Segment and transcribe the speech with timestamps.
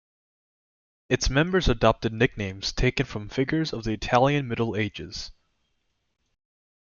[1.09, 5.29] Its members adopted nicknames taken from figures of the Italian Middle Ages.